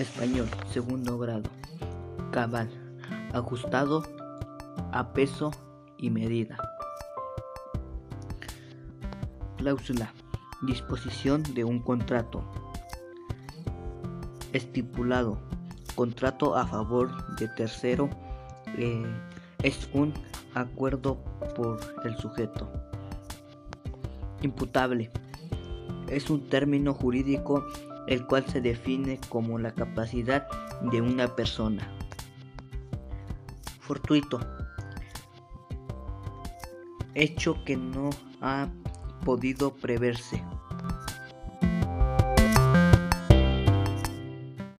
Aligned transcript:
Español, 0.00 0.48
segundo 0.72 1.18
grado. 1.18 1.50
Cabal, 2.30 2.70
ajustado 3.34 4.02
a 4.92 5.12
peso 5.12 5.50
y 5.98 6.08
medida. 6.08 6.56
Cláusula. 9.58 10.10
Disposición 10.62 11.42
de 11.54 11.64
un 11.64 11.80
contrato. 11.80 12.42
Estipulado. 14.54 15.38
Contrato 15.96 16.56
a 16.56 16.66
favor 16.66 17.36
de 17.36 17.48
tercero. 17.48 18.08
Eh, 18.78 19.04
es 19.62 19.86
un 19.92 20.14
acuerdo 20.54 21.22
por 21.54 21.78
el 22.04 22.16
sujeto. 22.16 22.72
Imputable. 24.40 25.10
Es 26.08 26.30
un 26.30 26.48
término 26.48 26.94
jurídico 26.94 27.66
el 28.10 28.26
cual 28.26 28.44
se 28.46 28.60
define 28.60 29.18
como 29.28 29.58
la 29.58 29.72
capacidad 29.72 30.46
de 30.90 31.00
una 31.00 31.34
persona. 31.34 31.88
Fortuito. 33.80 34.40
Hecho 37.14 37.64
que 37.64 37.76
no 37.76 38.10
ha 38.40 38.68
podido 39.24 39.72
preverse. 39.72 40.42